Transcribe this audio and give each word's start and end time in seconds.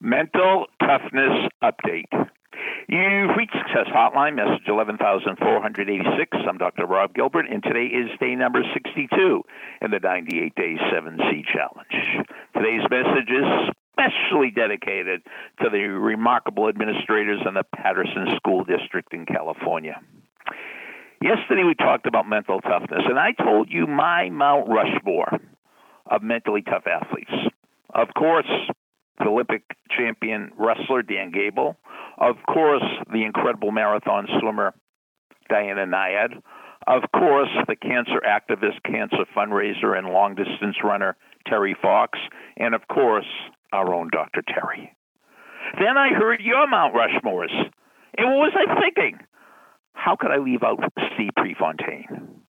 Mental 0.00 0.66
Toughness 0.80 1.50
Update. 1.60 2.06
You've 2.88 3.36
reached 3.36 3.52
Success 3.52 3.90
Hotline, 3.92 4.36
message 4.36 4.62
11486. 4.68 6.38
I'm 6.48 6.56
Dr. 6.56 6.86
Rob 6.86 7.14
Gilbert, 7.14 7.46
and 7.50 7.62
today 7.64 7.86
is 7.86 8.08
day 8.20 8.36
number 8.36 8.62
62 8.72 9.42
in 9.82 9.90
the 9.90 9.98
98 9.98 10.54
Day 10.54 10.76
7C 10.94 11.42
Challenge. 11.52 12.26
Today's 12.54 12.86
message 12.88 13.28
is 13.28 13.44
especially 13.98 14.52
dedicated 14.54 15.22
to 15.62 15.68
the 15.68 15.90
remarkable 15.90 16.68
administrators 16.68 17.40
in 17.44 17.54
the 17.54 17.64
Patterson 17.64 18.28
School 18.36 18.62
District 18.62 19.12
in 19.12 19.26
California. 19.26 20.00
Yesterday 21.20 21.64
we 21.64 21.74
talked 21.74 22.06
about 22.06 22.28
mental 22.28 22.60
toughness, 22.60 23.02
and 23.04 23.18
I 23.18 23.32
told 23.32 23.68
you 23.68 23.88
my 23.88 24.30
Mount 24.30 24.68
Rushmore 24.68 25.40
of 26.06 26.22
mentally 26.22 26.62
tough 26.62 26.86
athletes. 26.86 27.34
Of 27.92 28.08
course, 28.16 28.46
the 29.18 29.26
Olympic 29.26 29.62
champion 29.98 30.50
wrestler 30.56 31.02
Dan 31.02 31.30
Gable, 31.32 31.76
of 32.18 32.36
course, 32.46 32.84
the 33.12 33.24
incredible 33.24 33.72
marathon 33.72 34.26
swimmer 34.40 34.74
Diana 35.48 35.86
Nyad, 35.86 36.40
of 36.86 37.02
course, 37.12 37.50
the 37.66 37.76
cancer 37.76 38.20
activist, 38.26 38.82
cancer 38.84 39.24
fundraiser, 39.36 39.96
and 39.96 40.08
long 40.08 40.34
distance 40.34 40.76
runner 40.82 41.16
Terry 41.46 41.76
Fox, 41.80 42.18
and 42.56 42.74
of 42.74 42.82
course, 42.88 43.26
our 43.72 43.94
own 43.94 44.10
Dr. 44.10 44.42
Terry. 44.42 44.94
Then 45.78 45.96
I 45.98 46.14
heard 46.14 46.40
your 46.40 46.66
Mount 46.68 46.94
Rushmores. 46.94 47.52
And 48.16 48.30
what 48.30 48.38
was 48.38 48.52
I 48.56 48.80
thinking? 48.80 49.18
How 49.92 50.16
could 50.16 50.30
I 50.30 50.38
leave 50.38 50.62
out 50.62 50.78
Steve 51.14 51.30
Prefontaine? 51.36 52.42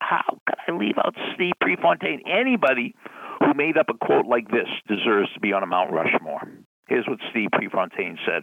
How 0.00 0.38
could 0.46 0.58
I 0.66 0.72
leave 0.76 0.98
out 0.98 1.14
Steve 1.34 1.52
Prefontaine? 1.60 2.22
Anybody 2.26 2.94
who 3.38 3.54
made 3.54 3.78
up 3.78 3.86
a 3.88 4.04
quote 4.04 4.26
like 4.26 4.48
this 4.50 4.68
deserves 4.88 5.32
to 5.34 5.40
be 5.40 5.52
on 5.52 5.62
a 5.62 5.66
Mount 5.66 5.92
Rushmore. 5.92 6.42
Here's 6.90 7.06
what 7.06 7.20
Steve 7.30 7.50
Prefontaine 7.52 8.18
said 8.26 8.42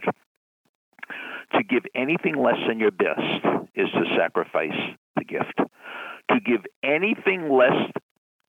To 1.52 1.62
give 1.62 1.84
anything 1.94 2.34
less 2.34 2.56
than 2.66 2.80
your 2.80 2.90
best 2.90 3.44
is 3.74 3.88
to 3.92 4.16
sacrifice 4.16 4.96
the 5.16 5.24
gift. 5.24 5.54
To 5.58 6.40
give 6.40 6.62
anything 6.82 7.50
less 7.50 7.92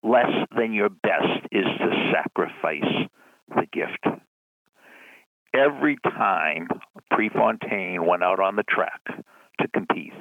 less 0.02 0.32
than 0.56 0.72
your 0.72 0.88
best 0.88 1.46
is 1.52 1.66
to 1.66 2.12
sacrifice 2.14 3.10
the 3.50 3.68
gift. 3.74 4.24
Every 5.54 5.98
time 6.04 6.70
Prefontaine 7.12 8.06
went 8.06 8.24
out 8.24 8.40
on 8.40 8.56
the 8.56 8.64
track 8.64 9.02
to 9.60 9.68
compete, 9.74 10.14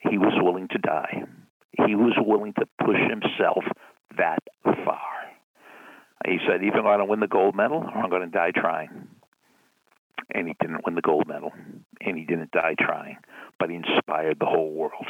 he 0.00 0.18
was 0.18 0.32
willing 0.42 0.66
to 0.72 0.78
die. 0.78 1.22
He 1.86 1.94
was 1.94 2.14
willing 2.18 2.54
to 2.54 2.66
push 2.84 2.98
himself 3.08 3.62
that 4.16 4.42
far. 4.84 5.13
He 6.26 6.38
said, 6.48 6.62
either 6.62 6.78
I'm 6.78 6.84
going 6.84 6.98
to 6.98 7.04
win 7.04 7.20
the 7.20 7.26
gold 7.26 7.54
medal 7.54 7.78
or 7.78 7.98
I'm 8.02 8.10
going 8.10 8.22
to 8.22 8.28
die 8.28 8.52
trying. 8.54 9.08
And 10.32 10.48
he 10.48 10.54
didn't 10.60 10.84
win 10.84 10.94
the 10.94 11.02
gold 11.02 11.28
medal, 11.28 11.52
and 12.00 12.16
he 12.16 12.24
didn't 12.24 12.50
die 12.50 12.74
trying, 12.78 13.18
but 13.58 13.68
he 13.68 13.76
inspired 13.76 14.38
the 14.40 14.46
whole 14.46 14.72
world. 14.72 15.06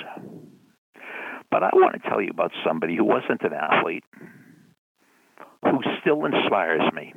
But 1.51 1.62
I 1.62 1.71
want 1.73 2.03
to 2.03 2.09
tell 2.09 2.21
you 2.21 2.31
about 2.31 2.51
somebody 2.67 2.97
who 2.97 3.05
wasn't 3.05 3.43
an 3.43 3.53
athlete, 3.53 4.03
who 5.62 5.79
still 6.01 6.25
inspires 6.25 6.83
me. 6.93 7.15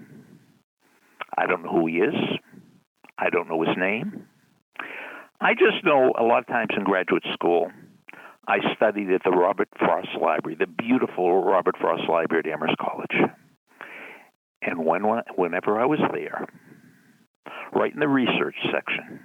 I 1.36 1.48
don't 1.48 1.64
know 1.64 1.72
who 1.72 1.88
he 1.88 1.95
is. 1.95 2.16
I 3.17 3.30
don't 3.32 3.50
know 3.50 3.64
his 3.64 3.76
name. 3.78 4.28
I 5.42 5.54
just 5.54 5.84
know 5.84 6.14
a 6.17 6.23
lot 6.23 6.39
of 6.39 6.48
times 6.48 6.70
in 6.78 6.84
graduate 6.84 7.26
school, 7.34 7.72
I 8.48 8.58
studied 8.76 9.11
at 9.11 9.23
the 9.23 9.32
Robert 9.32 9.70
Frost 9.78 10.09
Library, 10.22 10.56
the 10.59 10.67
beautiful 10.67 11.44
Robert 11.44 11.76
Frost 11.80 12.04
Library 12.08 12.44
at 12.45 12.52
Amherst 12.54 12.78
College. 12.78 13.30
And 14.61 14.86
when, 14.86 15.03
whenever 15.36 15.80
I 15.80 15.86
was 15.86 16.00
there, 16.13 16.47
right 17.73 17.94
in 17.94 18.00
the 18.00 18.08
research 18.08 18.55
section, 18.73 19.19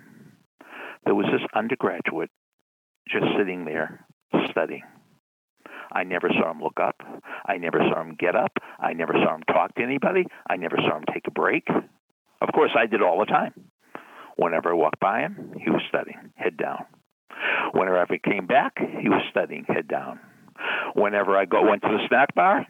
there 1.05 1.14
was 1.14 1.27
this 1.33 1.47
undergraduate 1.55 2.30
just 3.08 3.27
sitting 3.36 3.64
there 3.64 4.07
studying. 4.51 4.83
I 5.90 6.05
never 6.05 6.30
saw 6.30 6.51
him 6.51 6.61
look 6.62 6.79
up. 6.80 6.96
I 7.45 7.58
never 7.58 7.79
saw 7.79 8.01
him 8.01 8.17
get 8.18 8.34
up. 8.34 8.52
I 8.79 8.92
never 8.92 9.12
saw 9.12 9.34
him 9.34 9.42
talk 9.42 9.74
to 9.74 9.83
anybody. 9.83 10.24
I 10.48 10.57
never 10.57 10.77
saw 10.77 10.96
him 10.96 11.05
take 11.12 11.27
a 11.27 11.30
break. 11.30 11.67
Of 12.40 12.48
course, 12.55 12.70
I 12.77 12.86
did 12.86 13.02
all 13.02 13.18
the 13.18 13.27
time. 13.27 13.52
Whenever 14.36 14.70
I 14.70 14.74
walked 14.74 15.01
by 15.01 15.20
him, 15.20 15.55
he 15.62 15.70
was 15.70 15.83
studying, 15.89 16.33
head 16.34 16.57
down. 16.57 16.86
Whenever 17.73 17.98
I 17.98 18.18
came 18.18 18.46
back, 18.46 18.78
he 18.78 19.08
was 19.08 19.23
studying, 19.30 19.64
head 19.68 19.89
down. 19.89 20.20
Whenever 20.95 21.36
I 21.36 21.45
go 21.45 21.68
went 21.68 21.83
to 21.83 21.89
the 21.89 22.07
snack 22.08 22.34
bar, 22.34 22.67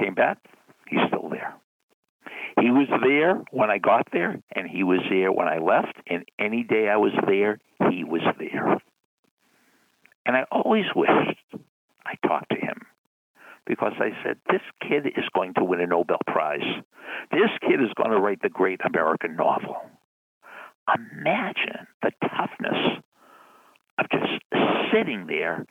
came 0.00 0.14
back, 0.14 0.38
he's 0.88 1.00
still 1.08 1.28
there. 1.28 1.54
He 2.60 2.70
was 2.70 2.88
there 3.02 3.42
when 3.50 3.70
I 3.70 3.78
got 3.78 4.08
there, 4.12 4.40
and 4.54 4.68
he 4.68 4.82
was 4.82 5.00
there 5.10 5.30
when 5.30 5.46
I 5.46 5.58
left, 5.58 5.94
and 6.06 6.24
any 6.38 6.62
day 6.62 6.88
I 6.88 6.96
was 6.96 7.12
there, 7.26 7.58
he 7.90 8.02
was 8.02 8.22
there. 8.38 8.78
And 10.24 10.36
I 10.36 10.44
always 10.50 10.86
wished 10.94 11.38
I 12.04 12.14
talked 12.26 12.50
to 12.50 12.56
him 12.56 12.82
because 13.66 13.92
I 13.98 14.10
said, 14.24 14.38
This 14.50 14.62
kid 14.80 15.06
is 15.06 15.24
going 15.34 15.54
to 15.54 15.64
win 15.64 15.80
a 15.80 15.86
Nobel 15.86 16.18
Prize. 16.26 16.82
This 17.30 17.50
kid 17.60 17.82
is 17.82 17.92
going 17.96 18.10
to 18.10 18.18
write 18.18 18.40
the 18.42 18.48
great 18.48 18.80
American 18.84 19.36
novel. 19.36 19.76
Imagine 20.94 21.86
the 22.02 22.12
toughness 22.22 23.02
of 23.98 24.06
just 24.10 24.42
sitting 24.92 25.26
there 25.26 25.66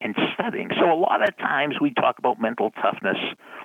and 0.00 0.14
studying. 0.34 0.70
So 0.78 0.92
a 0.92 0.94
lot 0.94 1.26
of 1.26 1.36
times 1.38 1.76
we 1.80 1.92
talk 1.94 2.18
about 2.18 2.40
mental 2.40 2.70
toughness, 2.82 3.16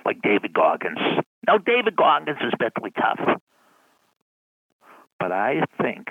like 0.04 0.22
David 0.22 0.52
Goggins. 0.52 0.98
Now, 1.46 1.58
David 1.58 1.96
Goggins 1.96 2.38
is 2.40 2.52
mentally 2.58 2.92
tough. 2.92 3.40
But 5.18 5.32
I 5.32 5.62
think 5.80 6.08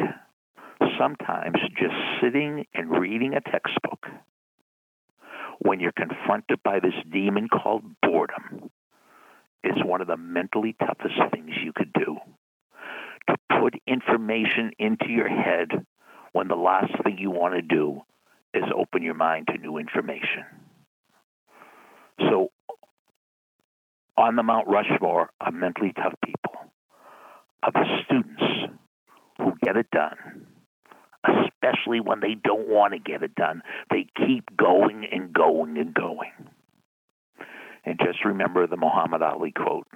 sometimes 0.98 1.58
just 1.78 1.96
sitting 2.22 2.66
and 2.74 2.90
reading 2.90 3.34
a 3.34 3.42
textbook 3.42 4.06
when 5.60 5.80
you're 5.80 5.92
confronted 5.92 6.62
by 6.64 6.80
this 6.80 6.94
demon 7.12 7.48
called 7.50 7.84
boredom 8.02 8.70
is 9.64 9.76
one 9.84 10.02
of 10.02 10.08
the 10.08 10.18
mentally 10.18 10.76
toughest 10.80 11.16
things 11.32 11.52
you 11.64 11.72
could 11.74 11.94
do. 11.94 12.18
To 13.30 13.36
put 13.60 13.76
information 13.86 14.72
into 14.80 15.10
your 15.10 15.30
head 15.30 15.86
when 16.32 16.48
the 16.48 16.56
last 16.56 16.92
thing 17.04 17.18
you 17.20 17.30
want 17.30 17.54
to 17.54 17.62
do 17.62 18.02
is 18.54 18.64
open 18.76 19.02
your 19.02 19.14
mind 19.14 19.48
to 19.48 19.58
new 19.58 19.78
information. 19.78 20.46
So, 22.20 22.52
on 24.18 24.36
the 24.36 24.44
Mount 24.44 24.68
Rushmore 24.68 25.30
of 25.40 25.54
mentally 25.54 25.94
tough 25.94 26.14
people, 26.24 26.54
of 27.64 27.74
the 27.74 27.86
students 28.06 28.42
who 29.38 29.54
get 29.64 29.78
it 29.78 29.90
done, 29.92 30.48
especially 31.24 32.00
when 32.00 32.20
they 32.20 32.36
don't 32.36 32.68
want 32.68 32.94
to 32.94 33.00
get 33.00 33.24
it 33.24 33.36
done, 33.36 33.62
they 33.90 34.08
keep 34.18 34.46
going 34.58 35.06
and 35.12 35.34
going 35.34 35.78
and 35.78 35.94
going. 35.94 36.32
And 37.86 38.00
just 38.00 38.24
remember 38.26 38.68
the 38.68 38.78
Muhammad 38.78 39.22
Ali 39.22 39.52
quote 39.52 39.88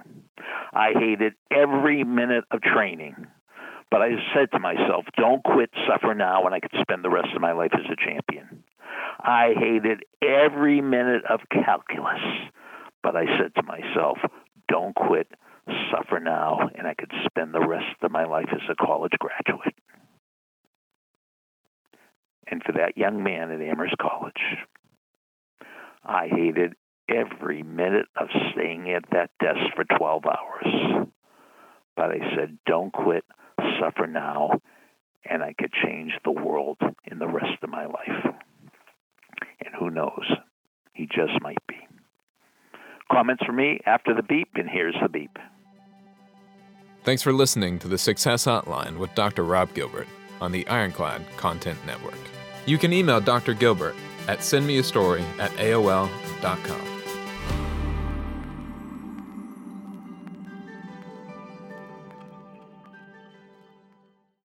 I 0.72 0.92
hated 0.92 1.34
every 1.50 2.04
minute 2.04 2.44
of 2.50 2.60
training 2.62 3.26
but 3.90 4.02
I 4.02 4.10
said 4.34 4.50
to 4.52 4.58
myself, 4.58 5.04
don't 5.16 5.42
quit, 5.44 5.70
suffer 5.88 6.14
now, 6.14 6.44
and 6.44 6.54
I 6.54 6.60
could 6.60 6.74
spend 6.80 7.04
the 7.04 7.10
rest 7.10 7.28
of 7.34 7.40
my 7.40 7.52
life 7.52 7.72
as 7.74 7.86
a 7.90 7.96
champion. 7.96 8.64
I 9.20 9.54
hated 9.56 10.04
every 10.22 10.80
minute 10.80 11.22
of 11.28 11.40
calculus, 11.50 12.20
but 13.02 13.16
I 13.16 13.24
said 13.38 13.54
to 13.56 13.62
myself, 13.62 14.18
don't 14.68 14.94
quit, 14.94 15.28
suffer 15.90 16.20
now, 16.20 16.68
and 16.74 16.86
I 16.86 16.94
could 16.94 17.12
spend 17.24 17.54
the 17.54 17.66
rest 17.66 17.96
of 18.02 18.10
my 18.10 18.24
life 18.24 18.48
as 18.52 18.60
a 18.70 18.74
college 18.74 19.12
graduate. 19.18 19.74
And 22.48 22.62
for 22.62 22.72
that 22.72 22.96
young 22.96 23.22
man 23.22 23.50
at 23.50 23.60
Amherst 23.60 23.96
College, 23.98 24.34
I 26.04 26.28
hated 26.28 26.74
every 27.08 27.62
minute 27.62 28.06
of 28.20 28.28
staying 28.52 28.92
at 28.92 29.04
that 29.10 29.30
desk 29.40 29.74
for 29.74 29.84
12 29.98 30.24
hours. 30.26 31.06
But 31.96 32.10
I 32.10 32.18
said, 32.36 32.58
don't 32.66 32.92
quit, 32.92 33.24
suffer 33.80 34.06
now, 34.06 34.60
and 35.28 35.42
I 35.42 35.54
could 35.58 35.72
change 35.84 36.12
the 36.24 36.30
world 36.30 36.78
in 37.04 37.18
the 37.18 37.28
rest 37.28 37.62
of 37.62 37.70
my 37.70 37.86
life. 37.86 38.34
And 39.64 39.74
who 39.78 39.90
knows? 39.90 40.24
He 40.92 41.06
just 41.06 41.40
might 41.40 41.64
be. 41.68 41.76
Comments 43.10 43.42
for 43.44 43.52
me 43.52 43.80
after 43.86 44.14
the 44.14 44.22
beep, 44.22 44.48
and 44.54 44.68
here's 44.68 44.96
the 45.00 45.08
beep. 45.08 45.38
Thanks 47.04 47.22
for 47.22 47.32
listening 47.32 47.78
to 47.80 47.88
the 47.88 47.98
Success 47.98 48.46
Hotline 48.46 48.98
with 48.98 49.14
Dr. 49.14 49.44
Rob 49.44 49.72
Gilbert 49.74 50.08
on 50.40 50.50
the 50.50 50.66
Ironclad 50.66 51.22
Content 51.36 51.78
Network. 51.86 52.18
You 52.66 52.78
can 52.78 52.92
email 52.92 53.20
Dr. 53.20 53.54
Gilbert 53.54 53.94
at 54.26 54.40
sendmeastory 54.40 55.22
at 55.38 55.52
AOL.com. 55.52 56.95